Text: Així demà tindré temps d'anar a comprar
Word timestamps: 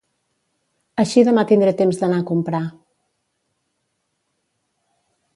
Així 1.01 1.23
demà 1.27 1.43
tindré 1.51 1.73
temps 1.81 1.99
d'anar 1.99 2.17
a 2.21 2.25
comprar 2.29 2.61